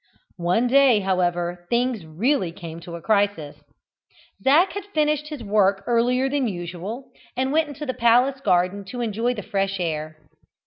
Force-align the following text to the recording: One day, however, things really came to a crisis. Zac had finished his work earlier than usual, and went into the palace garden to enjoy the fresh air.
One 0.39 0.65
day, 0.65 1.01
however, 1.01 1.67
things 1.69 2.07
really 2.07 2.51
came 2.51 2.79
to 2.79 2.95
a 2.95 3.01
crisis. 3.03 3.57
Zac 4.43 4.73
had 4.73 4.85
finished 4.95 5.27
his 5.27 5.43
work 5.43 5.83
earlier 5.85 6.27
than 6.27 6.47
usual, 6.47 7.11
and 7.37 7.51
went 7.51 7.67
into 7.67 7.85
the 7.85 7.93
palace 7.93 8.39
garden 8.41 8.83
to 8.85 9.01
enjoy 9.01 9.35
the 9.35 9.43
fresh 9.43 9.79
air. 9.79 10.17